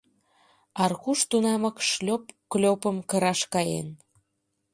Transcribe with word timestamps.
Аркуш 0.83 1.19
тунамак 1.29 1.77
Шлёп-клёпым 1.89 2.97
кыраш 3.09 3.41
каен. 3.53 3.87